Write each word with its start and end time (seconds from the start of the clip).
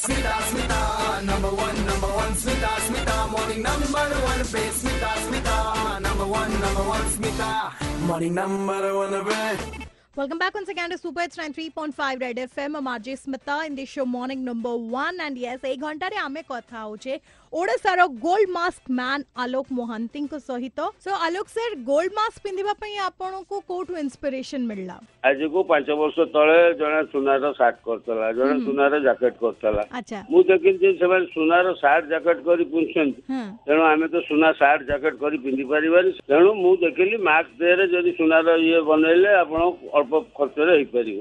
Smita, 0.00 0.32
Smita, 0.48 0.80
number 1.28 1.48
one, 1.50 1.76
number 1.84 2.06
one, 2.06 2.32
Smita, 2.32 2.72
Smita, 2.86 3.16
morning 3.30 3.60
number 3.62 3.96
one, 3.98 4.38
babe, 4.50 4.72
Smita, 4.80 5.10
Smita, 5.28 6.00
number 6.00 6.24
one, 6.26 6.50
number 6.58 6.82
one, 6.92 7.02
Smita, 7.14 7.48
morning 8.08 8.32
number 8.34 8.94
one, 8.96 9.12
babe. 9.26 9.60
Welcome 10.16 10.38
back 10.38 10.54
once 10.54 10.70
again 10.70 10.88
to 10.90 10.96
Super 10.98 11.20
It's 11.20 11.36
93.5 11.36 12.18
Red 12.20 12.36
FM. 12.36 12.76
I'm 12.80 12.86
RJ 12.88 13.26
Smita 13.26 13.66
in 13.66 13.74
the 13.76 13.84
show 13.84 14.04
Morning 14.04 14.42
Number 14.44 14.76
1 14.76 15.18
and 15.20 15.36
yes, 15.38 15.60
1 15.62 15.98
re 15.98 16.18
ame 16.18 16.42
kotha 16.48 16.80
হচ্ছে 16.92 17.12
ওড়শার 17.58 17.98
gold 18.26 18.48
mask 18.58 18.82
man 18.98 19.20
Alok 19.44 19.66
Mohanty 19.78 20.20
সহিত 20.48 20.78
so 21.04 21.10
Alok 21.26 21.46
sir 21.54 21.70
gold 21.90 22.10
mask 22.18 22.36
পিঁধিবা 22.44 22.74
পাই 22.82 22.92
আপনার 23.08 23.32
কোটু 23.70 23.92
inspiration 24.04 24.62
মিললা 24.70 24.96
ଆଜିକୁ 25.30 25.58
ପାଞ୍ଚ 25.70 25.88
ବର୍ଷ 26.00 26.16
ତଳେ 26.36 26.58
ଜଣେ 26.80 27.00
ସୁନାର 27.14 27.42
ସାର୍ଟ 27.60 27.78
କରିଥିଲା 27.86 28.28
ଜଣେ 28.38 28.54
ସୁନାର 28.66 28.94
ଜ୍ୟାକେଟ 29.06 29.34
କରିଥିଲା 29.42 29.82
ମୁଁ 30.34 30.42
ଦେଖିଛି 30.50 30.88
ସେମାନେ 31.00 31.26
ସୁନାର 31.36 31.66
ସାର୍ଟ 31.82 32.04
ଜ୍ୟାକେଟ 32.12 32.38
କରି 32.48 32.64
ପିନ୍ଧୁଛନ୍ତି 32.74 33.20
ତେଣୁ 33.66 33.82
ଆମେ 33.90 34.06
ତ 34.14 34.16
ସୁନା 34.30 34.48
ସାର୍ଟ 34.62 34.80
ଜ୍ୟାକେଟ 34.92 35.14
କରି 35.24 35.36
ପିନ୍ଧି 35.46 35.64
ପାରିବାନି 35.72 36.10
ତେଣୁ 36.30 36.50
ମୁଁ 36.62 36.74
ଦେଖିଲି 36.86 37.16
ମାସ୍କ 37.28 37.52
ଦେହରେ 37.62 37.84
ଯଦି 37.94 38.12
ସୁନାର 38.20 38.46
ଇଏ 38.68 38.80
ବନେଇଲେ 38.90 39.30
ଆପଣ 39.42 39.60
ଅଳ୍ପ 39.98 40.12
ଖର୍ଚ୍ଚରେ 40.38 40.72
ହେଇପାରିବ 40.78 41.20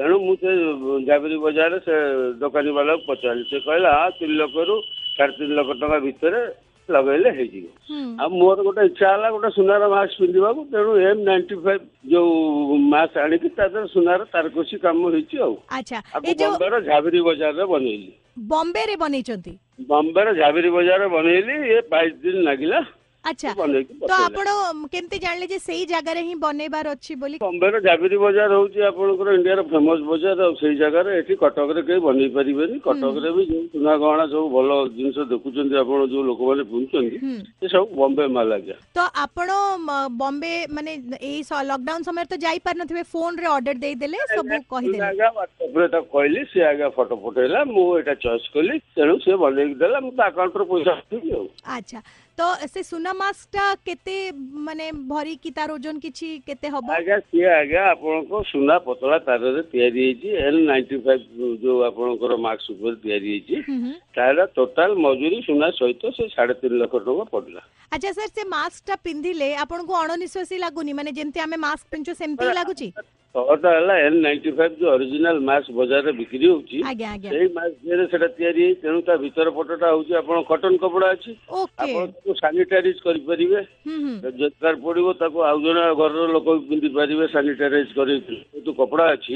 ତେଣୁ 0.00 0.14
ମୁଁ 0.26 0.36
ସେ 0.42 0.52
ଜାଗରି 1.10 1.36
ବଜାରରେ 1.46 1.78
ସେ 1.88 1.94
ଦୋକାନୀ 2.44 2.70
ବାଲାକୁ 2.82 3.02
ପଚାରିଲି 3.12 3.44
ସେ 3.52 3.58
କହିଲା 3.70 3.90
ହଁ 3.98 4.06
ତିନି 4.20 4.34
ଲୋକରୁ 4.44 4.78
ସାଢ଼େ 5.18 5.36
ତିନି 5.38 5.54
ଲକ୍ଷ 5.58 5.74
ଟଙ୍କା 5.82 5.96
ଭିତରେ 6.06 6.40
ଲଗେଇଲେ 6.94 7.30
ହେଇଯିବ 7.38 7.66
ଆଉ 8.22 8.28
ମୋର 8.40 8.58
ଗୋଟେ 8.66 8.82
ଇଚ୍ଛା 8.88 9.06
ହେଲା 9.14 9.28
ଗୋଟେ 9.34 9.48
ସୁନାର 9.58 9.82
ମାସ୍କ 9.94 10.16
ପିନ୍ଧିବାକୁ 10.24 10.60
ତେଣୁ 10.74 10.92
ଏମ୍ 11.08 11.20
ନାଇଣ୍ଟି 11.28 11.56
ଫାଇଭ 11.66 11.80
ଯୋଉ 12.12 12.76
ମାସ୍କ 12.92 13.16
ଆଣିକି 13.24 13.48
ତା 13.58 13.64
ଦେହରେ 13.74 13.88
ସୁନାର 13.96 14.20
ତାରକସି 14.36 14.76
କାମ 14.86 15.02
ହେଇଛି 15.16 15.36
ଆଉ 15.46 15.54
ବମ୍ବେର 16.42 16.74
ଝାବିରି 16.90 17.20
ବଜାରରେ 17.30 17.64
ବନେଇଲି 17.74 18.10
ବମ୍ବେରେ 18.54 18.94
ବନେଇଛନ୍ତି 19.04 19.54
ବମ୍ବେର 19.92 20.28
ଝାବିରି 20.42 20.70
ବଜାରରେ 20.78 21.08
ବନେଇଲି 21.18 21.56
ଏ 21.74 21.76
ବାଇଶ 21.96 22.14
ଦିନ 22.24 22.38
ଲାଗିଲା 22.50 22.80
ଆଚ୍ଛା 23.28 23.52
ତ 24.08 24.12
ଆପଣ 24.24 24.52
କେମିତି 24.94 25.18
ଜାଣିଲେ 25.24 25.46
ଯେ 25.52 25.56
ସେଇ 25.62 25.84
ଜାଗାରେ 25.92 26.20
ହିଁ 26.26 26.34
ବନେଇବାର 26.46 26.86
ଅଛି 26.96 27.12
ବୋଲି 27.22 27.36
ବମ୍ବେର 27.44 27.80
ଜାବିରି 27.86 28.16
ବଜାର 28.24 28.50
ହଉଛି 28.60 28.80
ଆପଣଙ୍କର 28.88 29.28
ଇଣ୍ଡିଆର 29.38 29.62
ଫେମସ୍ 29.72 30.02
ବଜାର 30.10 30.40
ଆଉ 30.48 30.54
ସେଇ 30.60 30.76
ଜାଗାରେ 30.82 31.10
ଏଠି 31.22 31.34
କଟକରେ 31.42 31.82
କେହି 31.88 32.00
ବନେଇ 32.08 32.30
ପାରିବେନି 32.36 32.78
କଟକରେ 32.86 33.30
ବି 33.38 33.42
ଯୋଉ 33.50 33.64
ସୁନା 33.74 33.94
ଗହଣା 34.04 34.24
ସବୁ 34.34 34.46
ଭଲ 34.56 34.76
ଜିନିଷ 34.98 35.26
ଦେଖୁଛନ୍ତି 35.32 35.80
ଆପଣ 35.82 36.00
ଯୋଉ 36.14 36.22
ଲୋକମାନେ 36.30 36.64
ପିନ୍ଧୁଛନ୍ତି 36.70 37.18
ସେ 37.62 37.72
ସବୁ 37.74 37.86
ବମ୍ବେ 38.02 38.26
ମାଲ 38.38 38.58
ଆଜ୍ଞା 38.58 38.76
ତ 39.00 39.08
ଆପଣ 39.24 39.48
ବମ୍ବେ 40.22 40.52
ମାନେ 40.78 40.92
ଏଇ 41.32 41.42
ଲକଡାଉନ 41.72 42.00
ସମୟରେ 42.10 42.28
ତ 42.34 42.36
ଯାଇପାରିନଥିବେ 42.46 43.02
ଫୋନରେ 43.14 43.50
ଅର୍ଡର 43.56 43.76
ଦେଇଦେଲେ 43.84 44.18
ସବୁ 44.36 44.62
କହିଦେଲେ 44.74 45.02
ଆଜ୍ଞା 45.10 45.28
ହ୍ୱାଟ୍ସଆପରେ 45.36 45.88
ତାକୁ 45.96 46.08
କହିଲି 46.16 46.40
ସେ 46.54 46.64
ଆଜ୍ଞା 46.70 46.88
ଫଟୋ 46.98 47.20
ଫଟୋ 47.26 47.38
ହେଲା 47.46 47.64
ମୁଁ 47.74 47.86
ଏଇଟା 47.98 48.14
ଚଏସ୍ 48.26 48.48
କଲି 48.56 48.78
ତେଣୁ 48.98 49.18
ସେ 49.26 49.36
ବନେଇକି 49.44 49.76
ଦେଲା 49.84 50.00
ମୁଁ 50.06 50.12
ତା 50.22 50.24
ଆକାଉଣ୍ଟରୁ 50.32 50.68
ପଇସା 50.72 50.90
ଆସିବି 51.02 51.28
ଆଉ 51.40 51.46
ଆଚ୍ଛା 51.76 52.00
ତ 52.38 52.48
ସେ 52.72 52.80
ସୁନା 52.88 53.12
ମାସ୍କଟା 53.20 53.62
କେତେ 53.86 54.12
ମାନେ 54.66 54.84
ଭରି 55.12 55.32
କି 55.46 55.50
ତାର 55.56 55.74
ଓଜନ 55.78 56.02
କିଛି 56.04 56.26
କେତେ 56.50 56.70
ହବ 56.74 56.92
ଆଜ୍ଞା 56.96 57.16
ସିଏ 57.30 57.48
ଆଜ୍ଞା 57.54 57.82
ଆପଣଙ୍କ 57.94 58.42
ସୁନା 58.50 58.76
ପତଳା 58.84 59.18
ତାରରେ 59.30 59.64
ତିଆରି 59.72 60.04
ହେଇଛି 60.08 60.36
ଏଲ୍ 60.44 60.60
ନାଇଣ୍ଟି 60.70 61.00
ଫାଇଭ୍ 61.08 61.42
ଯୋଉ 61.64 61.82
ଆପଣଙ୍କର 61.88 62.38
ମାସ୍କ 62.46 62.76
ଉପରେ 62.76 62.96
ତିଆରି 63.06 63.34
ହେଇଛି 63.34 63.92
ତାର 64.20 64.46
ଟୋଟାଲ 64.60 64.98
ମଜୁରୀ 65.06 65.40
ସୁନା 65.50 65.72
ସହିତ 65.82 66.14
ସେ 66.18 66.30
ସାଢେ 66.38 66.58
ତିନି 66.62 66.82
ଲକ୍ଷ 66.84 67.04
ଟଙ୍କା 67.10 67.28
ପଡ଼ିଲା 67.36 67.62
ଆଚ୍ଛା 67.98 68.14
ସାର୍ 68.20 68.32
ସେ 68.38 68.46
ମାସ୍କଟା 68.56 69.02
ପିନ୍ଧିଲେ 69.08 69.50
ଆପଣଙ୍କୁ 69.66 70.00
ଅଣନିଶ୍ୱାସୀ 70.02 70.62
ଲାଗୁନି 70.66 70.98
ମାନେ 71.00 71.16
ଯେମିତି 71.20 71.46
ଆମେ 71.46 71.62
ମାସ୍କ 71.68 71.96
ପିନ୍ଧୁଛୁ 71.96 72.18
ସେମିତି 72.22 72.54
ଲାଗୁଛି 72.60 72.92
ସହରଟା 73.38 73.70
ହେଲା 73.76 73.94
ଏଲ୍ 74.04 74.18
ନାଇଣ୍ଟି 74.24 74.50
ଫାଇଭ୍ 74.60 74.78
ଯୋଉ 74.78 74.90
ଅରିଜିନାଲ 74.98 75.36
ମାସ୍କ 75.48 75.70
ବଜାରରେ 75.80 76.12
ବିକ୍ରି 76.20 76.40
ହେଉଛି 76.48 76.76
ଆଜ୍ଞା 76.90 77.08
ଆଜ୍ଞା 77.14 77.30
ସେଇ 77.34 77.48
ମାସ୍କ 77.58 77.76
ଦେହରେ 77.90 78.04
ସେଟା 78.14 78.28
ତିଆରି 78.38 78.60
ହେଇଛି 78.66 78.80
ତେଣୁ 78.86 78.98
ତା 79.08 79.14
ଭିତର 79.24 79.46
ପଟଟା 79.58 79.86
ହେଉଛି 79.92 80.12
ଆପଣ 80.22 80.36
କଟନ 80.50 80.72
କପଡ଼ା 80.84 81.08
ଅଛି 81.16 81.30
ଓକେ 81.60 81.78
ଆପଣ 81.84 82.02
ତାକୁ 82.14 82.30
ସାନିଟାଇଜ 82.42 82.96
କରିପାରିବେ 83.06 83.60
ଯଦି 83.88 84.34
ଦରକାର 84.38 84.74
ପଡ଼ିବ 84.86 85.06
ତାକୁ 85.22 85.38
ଆଉ 85.50 85.58
ଜଣେ 85.68 85.82
ଘରର 86.02 86.22
ଲୋକ 86.36 86.48
ବି 86.56 86.58
ପିନ୍ଧି 86.72 86.88
ପାରିବେ 86.98 87.24
ସାନିଟାଇଜ 87.36 87.88
କରି 87.98 88.14
ଯେହେତୁ 88.26 88.70
କପଡ଼ା 88.82 89.04
ଅଛି 89.16 89.34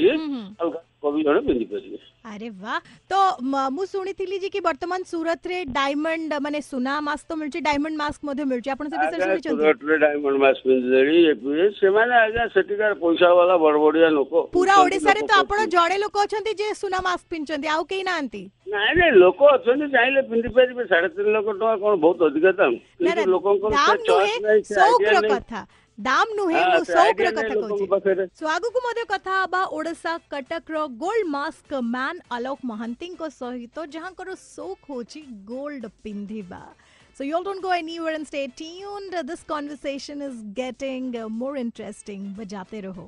ଆଉ 0.59 0.67
વીડોને 1.15 1.41
પિંધી 1.47 1.67
પર 1.71 1.81
છે 1.83 1.99
અરે 2.33 2.47
વાહ 2.63 2.79
તો 3.11 3.19
મામુ 3.53 3.85
સુની 3.93 4.15
થી 4.19 4.27
લીજી 4.31 4.51
કે 4.55 4.61
વર્તમાન 4.67 5.05
સુરત 5.11 5.49
રે 5.51 5.59
ડાયમંડ 5.71 6.37
મને 6.45 6.61
સુના 6.69 6.95
માસ્ક 7.09 7.29
તો 7.33 7.37
મળજે 7.41 7.59
ડાયમંડ 7.65 7.99
માસ્ક 8.03 8.25
મે 8.29 8.47
મળજે 8.53 8.71
આપણે 8.75 8.91
સવિસર્ષની 8.93 9.43
ચંત 9.45 9.67
સુરત 9.67 9.85
રે 9.91 9.99
ડાયમંડ 10.03 10.43
માસ્ક 10.45 10.67
મિલજે 10.71 10.93
દેલી 10.95 11.23
એક 11.33 11.45
વિજે 11.49 11.69
સેમન 11.81 12.15
આજા 12.21 12.47
સટીકાર 12.55 12.93
પૈસાવાળા 13.03 13.59
બરબોડિયા 13.65 14.15
નોકો 14.17 14.45
પૂરા 14.57 14.79
ઓડિશા 14.87 15.17
રે 15.19 15.25
તો 15.33 15.37
આપણો 15.41 15.69
જડે 15.75 16.01
લોકો 16.07 16.27
છેંતી 16.35 16.57
જે 16.63 16.73
સુના 16.83 17.03
માસ્ક 17.09 17.29
પિનચંતી 17.35 17.73
આઉ 17.75 17.83
કે 17.93 18.01
નાંંતી 18.11 18.45
ના 18.75 19.11
લોકો 19.25 19.53
છે 19.67 19.77
ને 19.83 19.91
જાઈલે 19.97 20.25
પિંધી 20.33 20.55
પર 20.59 20.77
બે 20.81 20.89
350 20.95 21.55
ટકો 21.59 21.77
કોન 21.85 22.01
બહુત 22.07 22.27
અધિક 22.31 22.51
આ 22.51 22.57
તા 22.63 23.27
લોકો 23.37 23.57
કોન 23.63 23.79
ચોસ 23.79 24.09
નઈ 24.09 24.35
છે 24.49 24.59
સો 24.73 24.91
પ્રકથા 25.07 25.65
દામનું 26.05 26.45
હેમું 26.53 26.79
સૌગ્ર 26.95 27.25
કથક 27.37 27.65
છે 28.05 28.23
સ્વાગુકુ 28.39 28.79
મધ્ય 28.85 29.03
કથા 29.11 29.35
બા 29.53 29.59
ઓડસા 29.77 30.13
કટકર 30.31 30.77
ગોલ્ડ 31.03 31.25
માસ્ક 31.35 31.75
ମ୍ୟାନ୍ 31.89 32.21
ଆଲୋକ 32.37 32.57
ମହାନ୍ତିଙ୍କ 32.71 33.21
ସହିତ 33.39 33.77
ଯାହାଙ୍କର 33.95 34.29
ସୌକ 34.55 34.81
ହେଉଛି 34.93 35.21
ଗୋଲ୍ଡ 35.51 35.93
ପିନ୍ଧିବା 36.07 36.63
So 37.17 37.23
y'all 37.25 37.43
don't 37.49 37.63
go 37.65 37.71
anywhere 37.81 38.13
and 38.17 38.25
stay 38.29 38.45
tuned. 38.59 39.13
This 39.31 39.41
conversation 39.53 40.17
is 40.29 40.35
getting 40.61 41.11
more 41.43 41.55
interesting. 41.67 42.23
Bajate 42.41 42.79
raho. 42.87 43.07